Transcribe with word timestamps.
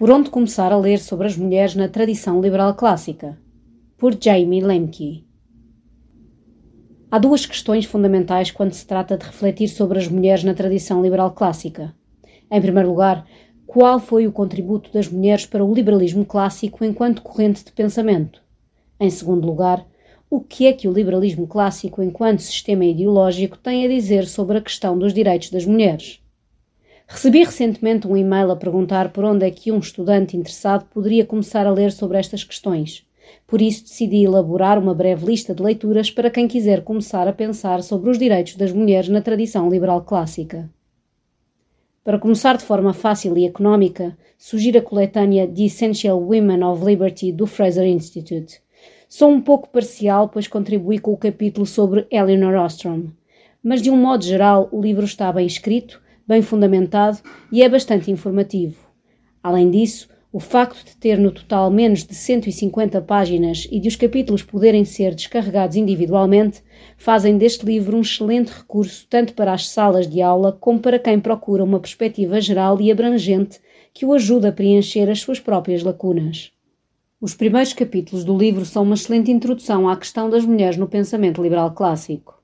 Por 0.00 0.10
onde 0.10 0.30
começar 0.30 0.72
a 0.72 0.78
ler 0.78 0.98
sobre 0.98 1.26
as 1.26 1.36
mulheres 1.36 1.74
na 1.74 1.86
tradição 1.86 2.40
liberal 2.40 2.72
clássica? 2.72 3.38
Por 3.98 4.16
Jamie 4.18 4.62
Lemke. 4.62 5.26
Há 7.10 7.18
duas 7.18 7.44
questões 7.44 7.84
fundamentais 7.84 8.50
quando 8.50 8.72
se 8.72 8.86
trata 8.86 9.18
de 9.18 9.26
refletir 9.26 9.68
sobre 9.68 9.98
as 9.98 10.08
mulheres 10.08 10.42
na 10.42 10.54
tradição 10.54 11.02
liberal 11.02 11.32
clássica. 11.32 11.94
Em 12.50 12.62
primeiro 12.62 12.88
lugar, 12.88 13.26
qual 13.66 14.00
foi 14.00 14.26
o 14.26 14.32
contributo 14.32 14.90
das 14.90 15.06
mulheres 15.06 15.44
para 15.44 15.62
o 15.62 15.74
liberalismo 15.74 16.24
clássico 16.24 16.82
enquanto 16.82 17.20
corrente 17.20 17.62
de 17.62 17.72
pensamento? 17.72 18.40
Em 18.98 19.10
segundo 19.10 19.46
lugar, 19.46 19.86
o 20.30 20.40
que 20.40 20.66
é 20.66 20.72
que 20.72 20.88
o 20.88 20.92
liberalismo 20.94 21.46
clássico, 21.46 22.02
enquanto 22.02 22.40
sistema 22.40 22.86
ideológico, 22.86 23.58
tem 23.58 23.84
a 23.84 23.88
dizer 23.88 24.26
sobre 24.26 24.56
a 24.56 24.62
questão 24.62 24.98
dos 24.98 25.12
direitos 25.12 25.50
das 25.50 25.66
mulheres? 25.66 26.22
Recebi 27.12 27.42
recentemente 27.42 28.06
um 28.06 28.16
e-mail 28.16 28.52
a 28.52 28.56
perguntar 28.56 29.12
por 29.12 29.24
onde 29.24 29.44
é 29.44 29.50
que 29.50 29.72
um 29.72 29.80
estudante 29.80 30.36
interessado 30.36 30.84
poderia 30.84 31.26
começar 31.26 31.66
a 31.66 31.72
ler 31.72 31.90
sobre 31.90 32.16
estas 32.16 32.44
questões. 32.44 33.04
Por 33.48 33.60
isso 33.60 33.82
decidi 33.82 34.24
elaborar 34.24 34.78
uma 34.78 34.94
breve 34.94 35.26
lista 35.26 35.52
de 35.52 35.60
leituras 35.60 36.08
para 36.08 36.30
quem 36.30 36.46
quiser 36.46 36.84
começar 36.84 37.26
a 37.26 37.32
pensar 37.32 37.82
sobre 37.82 38.10
os 38.10 38.16
direitos 38.16 38.54
das 38.54 38.70
mulheres 38.70 39.08
na 39.08 39.20
tradição 39.20 39.68
liberal 39.68 40.02
clássica. 40.02 40.70
Para 42.04 42.16
começar 42.16 42.56
de 42.56 42.64
forma 42.64 42.94
fácil 42.94 43.36
e 43.36 43.44
económica, 43.44 44.16
sugiro 44.38 44.78
a 44.78 44.82
coletânea 44.82 45.48
The 45.48 45.64
Essential 45.64 46.22
Women 46.22 46.62
of 46.62 46.84
Liberty 46.84 47.32
do 47.32 47.44
Fraser 47.44 47.88
Institute. 47.88 48.62
Sou 49.08 49.28
um 49.30 49.40
pouco 49.40 49.68
parcial, 49.68 50.28
pois 50.28 50.46
contribuí 50.46 51.00
com 51.00 51.12
o 51.12 51.16
capítulo 51.16 51.66
sobre 51.66 52.06
Eleanor 52.08 52.54
Ostrom. 52.54 53.08
Mas, 53.60 53.82
de 53.82 53.90
um 53.90 53.96
modo 53.96 54.22
geral, 54.22 54.68
o 54.70 54.80
livro 54.80 55.04
está 55.04 55.32
bem 55.32 55.44
escrito, 55.44 56.00
bem 56.30 56.42
fundamentado 56.42 57.18
e 57.50 57.60
é 57.60 57.68
bastante 57.68 58.08
informativo. 58.08 58.76
Além 59.42 59.68
disso, 59.68 60.08
o 60.32 60.38
facto 60.38 60.84
de 60.84 60.96
ter 60.96 61.18
no 61.18 61.32
total 61.32 61.72
menos 61.72 62.04
de 62.04 62.14
150 62.14 63.02
páginas 63.02 63.66
e 63.68 63.80
de 63.80 63.88
os 63.88 63.96
capítulos 63.96 64.44
poderem 64.44 64.84
ser 64.84 65.12
descarregados 65.12 65.74
individualmente 65.74 66.62
fazem 66.96 67.36
deste 67.36 67.66
livro 67.66 67.96
um 67.96 68.00
excelente 68.00 68.50
recurso 68.50 69.08
tanto 69.10 69.34
para 69.34 69.52
as 69.52 69.68
salas 69.68 70.08
de 70.08 70.22
aula 70.22 70.52
como 70.52 70.78
para 70.78 71.00
quem 71.00 71.18
procura 71.18 71.64
uma 71.64 71.80
perspectiva 71.80 72.40
geral 72.40 72.80
e 72.80 72.92
abrangente 72.92 73.58
que 73.92 74.06
o 74.06 74.12
ajude 74.12 74.46
a 74.46 74.52
preencher 74.52 75.10
as 75.10 75.18
suas 75.20 75.40
próprias 75.40 75.82
lacunas. 75.82 76.52
Os 77.20 77.34
primeiros 77.34 77.72
capítulos 77.72 78.22
do 78.22 78.38
livro 78.38 78.64
são 78.64 78.84
uma 78.84 78.94
excelente 78.94 79.32
introdução 79.32 79.88
à 79.88 79.96
questão 79.96 80.30
das 80.30 80.44
mulheres 80.44 80.76
no 80.76 80.86
pensamento 80.86 81.42
liberal 81.42 81.72
clássico. 81.72 82.39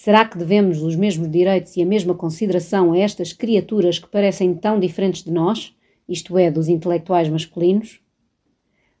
Será 0.00 0.24
que 0.24 0.38
devemos 0.38 0.80
os 0.80 0.94
mesmos 0.94 1.28
direitos 1.28 1.76
e 1.76 1.82
a 1.82 1.84
mesma 1.84 2.14
consideração 2.14 2.92
a 2.92 2.98
estas 3.00 3.32
criaturas 3.32 3.98
que 3.98 4.06
parecem 4.06 4.54
tão 4.54 4.78
diferentes 4.78 5.24
de 5.24 5.32
nós, 5.32 5.76
isto 6.08 6.38
é, 6.38 6.52
dos 6.52 6.68
intelectuais 6.68 7.28
masculinos? 7.28 8.00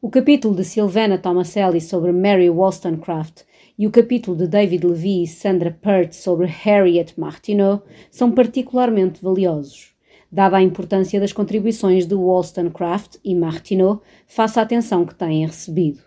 O 0.00 0.08
capítulo 0.08 0.54
de 0.54 0.62
Sylvana 0.62 1.18
Tomaselli 1.18 1.80
sobre 1.80 2.12
Mary 2.12 2.48
Wollstonecraft 2.48 3.42
e 3.76 3.88
o 3.88 3.90
capítulo 3.90 4.36
de 4.36 4.46
David 4.46 4.86
Levy 4.86 5.24
e 5.24 5.26
Sandra 5.26 5.72
Peart 5.72 6.12
sobre 6.12 6.46
Harriet 6.46 7.18
Martineau 7.18 7.82
são 8.08 8.30
particularmente 8.30 9.20
valiosos, 9.20 9.96
dada 10.30 10.58
a 10.58 10.62
importância 10.62 11.18
das 11.18 11.32
contribuições 11.32 12.06
de 12.06 12.14
Wollstonecraft 12.14 13.16
e 13.24 13.34
Martineau 13.34 14.00
face 14.28 14.60
à 14.60 14.62
atenção 14.62 15.04
que 15.04 15.16
têm 15.16 15.44
recebido. 15.44 15.98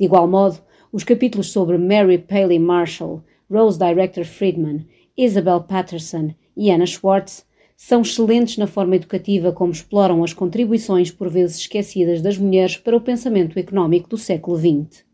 De 0.00 0.06
igual 0.06 0.26
modo, 0.26 0.62
os 0.90 1.04
capítulos 1.04 1.52
sobre 1.52 1.76
Mary 1.76 2.16
Paley 2.16 2.58
Marshall 2.58 3.22
Rose 3.50 3.78
Director 3.78 4.24
Friedman, 4.24 4.86
Isabel 5.16 5.62
Patterson 5.62 6.34
e 6.56 6.70
Anna 6.70 6.86
Schwartz 6.86 7.46
são 7.76 8.02
excelentes 8.02 8.56
na 8.58 8.66
forma 8.66 8.96
educativa 8.96 9.52
como 9.52 9.72
exploram 9.72 10.24
as 10.24 10.32
contribuições 10.32 11.12
por 11.12 11.30
vezes 11.30 11.58
esquecidas 11.58 12.20
das 12.20 12.36
mulheres 12.36 12.76
para 12.76 12.96
o 12.96 13.00
pensamento 13.00 13.56
económico 13.56 14.08
do 14.08 14.18
século 14.18 14.58
XX. 14.58 15.04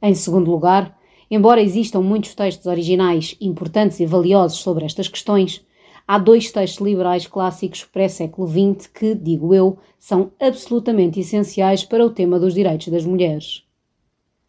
Em 0.00 0.14
segundo 0.14 0.50
lugar, 0.50 0.96
embora 1.28 1.60
existam 1.60 2.00
muitos 2.00 2.32
textos 2.34 2.66
originais 2.66 3.36
importantes 3.40 3.98
e 3.98 4.06
valiosos 4.06 4.58
sobre 4.58 4.84
estas 4.84 5.08
questões, 5.08 5.66
há 6.06 6.16
dois 6.16 6.52
textos 6.52 6.86
liberais 6.86 7.26
clássicos 7.26 7.84
pré-século 7.84 8.46
XX 8.46 8.86
que, 8.86 9.14
digo 9.14 9.52
eu, 9.52 9.76
são 9.98 10.30
absolutamente 10.38 11.18
essenciais 11.18 11.82
para 11.82 12.06
o 12.06 12.10
tema 12.10 12.38
dos 12.38 12.54
direitos 12.54 12.86
das 12.88 13.04
mulheres. 13.04 13.63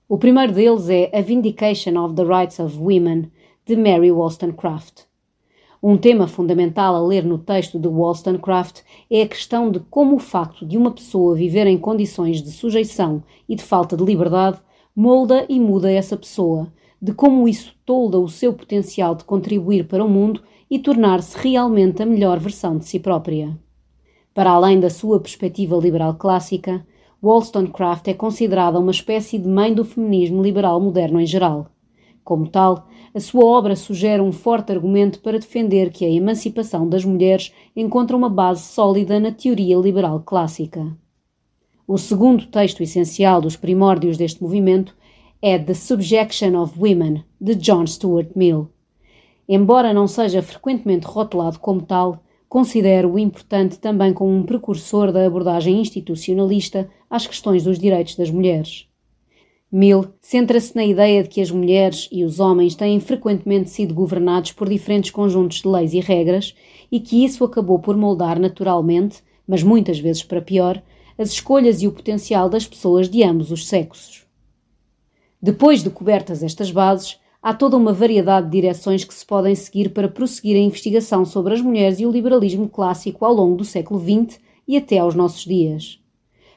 O 0.07 0.19
primeiro 0.19 0.53
deles 0.53 0.87
é 0.87 1.09
A 1.17 1.21
Vindication 1.21 1.97
of 1.97 2.13
the 2.13 2.23
Rights 2.23 2.59
of 2.59 2.77
Women, 2.77 3.31
de 3.65 3.75
Mary 3.75 4.11
Wollstonecraft. 4.11 5.05
Um 5.81 5.97
tema 5.97 6.27
fundamental 6.27 6.95
a 6.95 6.99
ler 6.99 7.25
no 7.25 7.39
texto 7.39 7.79
de 7.79 7.87
Wollstonecraft 7.87 8.81
é 9.09 9.23
a 9.23 9.27
questão 9.27 9.71
de 9.71 9.79
como 9.79 10.17
o 10.17 10.19
facto 10.19 10.63
de 10.63 10.77
uma 10.77 10.91
pessoa 10.91 11.33
viver 11.33 11.65
em 11.65 11.79
condições 11.79 12.43
de 12.43 12.51
sujeição 12.51 13.23
e 13.49 13.55
de 13.55 13.63
falta 13.63 13.97
de 13.97 14.05
liberdade 14.05 14.59
molda 14.95 15.43
e 15.49 15.59
muda 15.59 15.91
essa 15.91 16.15
pessoa, 16.15 16.71
de 17.01 17.11
como 17.11 17.47
isso 17.47 17.75
tolda 17.83 18.19
o 18.19 18.29
seu 18.29 18.53
potencial 18.53 19.15
de 19.15 19.23
contribuir 19.23 19.87
para 19.87 20.05
o 20.05 20.09
mundo 20.09 20.43
e 20.69 20.77
tornar-se 20.77 21.35
realmente 21.35 22.03
a 22.03 22.05
melhor 22.05 22.37
versão 22.37 22.77
de 22.77 22.85
si 22.85 22.99
própria. 22.99 23.57
Para 24.35 24.51
além 24.51 24.79
da 24.79 24.91
sua 24.91 25.19
perspectiva 25.19 25.75
liberal 25.77 26.13
clássica, 26.13 26.85
Wollstonecraft 27.25 28.07
é 28.07 28.13
considerada 28.13 28.79
uma 28.79 28.91
espécie 28.91 29.39
de 29.39 29.47
mãe 29.47 29.73
do 29.73 29.83
feminismo 29.83 30.43
liberal 30.43 30.79
moderno 30.79 31.19
em 31.19 31.25
geral. 31.25 31.65
Como 32.23 32.47
tal, 32.47 32.87
a 33.15 33.19
sua 33.19 33.43
obra 33.43 33.75
sugere 33.75 34.21
um 34.21 34.31
forte 34.31 34.71
argumento 34.71 35.19
para 35.19 35.39
defender 35.39 35.89
que 35.89 36.05
a 36.05 36.09
emancipação 36.09 36.87
das 36.87 37.03
mulheres 37.03 37.51
encontra 37.75 38.15
uma 38.15 38.29
base 38.29 38.61
sólida 38.61 39.19
na 39.19 39.31
teoria 39.31 39.75
liberal 39.77 40.21
clássica. 40.23 40.95
O 41.87 41.97
segundo 41.97 42.45
texto 42.45 42.83
essencial 42.83 43.41
dos 43.41 43.55
primórdios 43.55 44.17
deste 44.17 44.41
movimento 44.41 44.95
é 45.41 45.57
The 45.57 45.73
Subjection 45.73 46.61
of 46.61 46.79
Women, 46.79 47.23
de 47.41 47.55
John 47.55 47.87
Stuart 47.87 48.29
Mill. 48.35 48.69
Embora 49.49 49.93
não 49.93 50.07
seja 50.07 50.43
frequentemente 50.43 51.07
rotulado 51.07 51.59
como 51.59 51.81
tal, 51.81 52.23
considero-o 52.47 53.19
importante 53.19 53.79
também 53.79 54.13
como 54.13 54.31
um 54.31 54.43
precursor 54.43 55.11
da 55.11 55.25
abordagem 55.25 55.79
institucionalista 55.79 56.89
às 57.09 57.27
questões 57.27 57.63
dos 57.63 57.79
direitos 57.79 58.15
das 58.15 58.29
mulheres. 58.29 58.87
Mill 59.71 60.07
centra-se 60.21 60.75
na 60.75 60.85
ideia 60.85 61.23
de 61.23 61.29
que 61.29 61.41
as 61.41 61.51
mulheres 61.51 62.07
e 62.11 62.23
os 62.23 62.39
homens 62.39 62.75
têm 62.75 62.99
frequentemente 62.99 63.69
sido 63.69 63.93
governados 63.93 64.51
por 64.51 64.69
diferentes 64.69 65.11
conjuntos 65.11 65.61
de 65.61 65.67
leis 65.67 65.93
e 65.93 65.99
regras 65.99 66.55
e 66.91 66.99
que 66.99 67.25
isso 67.25 67.43
acabou 67.43 67.79
por 67.79 67.97
moldar 67.97 68.39
naturalmente, 68.39 69.17
mas 69.47 69.63
muitas 69.63 69.99
vezes 69.99 70.23
para 70.23 70.41
pior, 70.41 70.81
as 71.17 71.31
escolhas 71.31 71.81
e 71.81 71.87
o 71.87 71.91
potencial 71.91 72.49
das 72.49 72.65
pessoas 72.65 73.09
de 73.09 73.23
ambos 73.23 73.51
os 73.51 73.67
sexos. 73.67 74.25
Depois 75.41 75.83
de 75.83 75.89
cobertas 75.89 76.41
estas 76.41 76.71
bases, 76.71 77.19
há 77.45 77.53
toda 77.53 77.77
uma 77.77 77.93
variedade 77.93 78.47
de 78.47 78.53
direções 78.53 79.03
que 79.03 79.13
se 79.13 79.23
podem 79.23 79.53
seguir 79.53 79.89
para 79.89 80.09
prosseguir 80.09 80.55
a 80.55 80.59
investigação 80.59 81.23
sobre 81.23 81.53
as 81.53 81.61
mulheres 81.61 81.99
e 81.99 82.05
o 82.07 82.11
liberalismo 82.11 82.67
clássico 82.67 83.23
ao 83.23 83.31
longo 83.31 83.57
do 83.57 83.63
século 83.63 83.99
XX 83.99 84.39
e 84.67 84.75
até 84.75 84.97
aos 84.97 85.13
nossos 85.13 85.45
dias. 85.45 85.99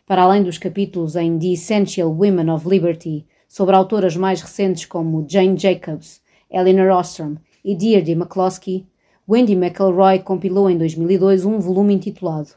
Para 0.06 0.22
além 0.22 0.42
dos 0.42 0.56
capítulos 0.56 1.14
em 1.14 1.38
The 1.38 1.48
Essential 1.48 2.10
Women 2.10 2.48
of 2.48 2.66
Liberty, 2.66 3.26
sobre 3.46 3.76
autoras 3.76 4.16
mais 4.16 4.40
recentes 4.40 4.86
como 4.86 5.26
Jane 5.28 5.58
Jacobs, 5.58 6.22
Eleanor 6.50 6.90
Ostrom 6.98 7.36
e 7.62 7.76
Deirdre 7.76 8.12
McCloskey, 8.12 8.86
Wendy 9.28 9.52
McElroy 9.52 10.20
compilou 10.20 10.70
em 10.70 10.78
2002 10.78 11.44
um 11.44 11.58
volume 11.58 11.92
intitulado 11.92 12.52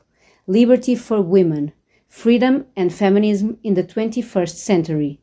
Liberty 0.47 0.96
for 0.96 1.20
Women– 1.20 1.74
Freedom 2.08 2.66
and 2.75 2.91
Feminism 2.91 3.58
in 3.64 3.74
the 3.74 3.84
21st 3.84 4.56
Century, 4.56 5.21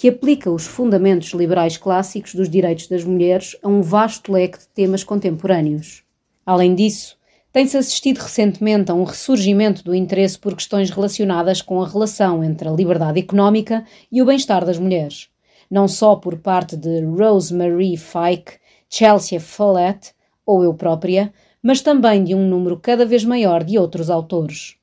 que 0.00 0.08
aplica 0.08 0.50
os 0.50 0.66
fundamentos 0.66 1.28
liberais 1.34 1.76
clássicos 1.76 2.34
dos 2.34 2.48
direitos 2.48 2.86
das 2.86 3.04
mulheres 3.04 3.54
a 3.62 3.68
um 3.68 3.82
vasto 3.82 4.32
leque 4.32 4.60
de 4.60 4.66
temas 4.68 5.04
contemporâneos. 5.04 6.02
Além 6.46 6.74
disso, 6.74 7.18
tem-se 7.52 7.76
assistido 7.76 8.16
recentemente 8.16 8.90
a 8.90 8.94
um 8.94 9.04
ressurgimento 9.04 9.84
do 9.84 9.94
interesse 9.94 10.38
por 10.38 10.56
questões 10.56 10.88
relacionadas 10.88 11.60
com 11.60 11.82
a 11.82 11.86
relação 11.86 12.42
entre 12.42 12.66
a 12.66 12.72
liberdade 12.72 13.20
económica 13.20 13.84
e 14.10 14.22
o 14.22 14.24
bem-estar 14.24 14.64
das 14.64 14.78
mulheres, 14.78 15.28
não 15.70 15.86
só 15.86 16.16
por 16.16 16.38
parte 16.38 16.78
de 16.78 17.02
Rosemary 17.02 17.98
Fike, 17.98 18.52
Chelsea 18.88 19.38
Follett 19.38 20.14
ou 20.46 20.64
eu 20.64 20.72
própria, 20.72 21.30
mas 21.62 21.82
também 21.82 22.24
de 22.24 22.34
um 22.34 22.48
número 22.48 22.78
cada 22.78 23.04
vez 23.04 23.22
maior 23.22 23.62
de 23.62 23.78
outros 23.78 24.08
autores. 24.08 24.79